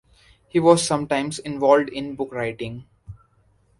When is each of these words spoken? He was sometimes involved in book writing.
He 0.49 0.59
was 0.59 0.81
sometimes 0.81 1.37
involved 1.37 1.87
in 1.89 2.15
book 2.15 2.33
writing. 2.33 2.85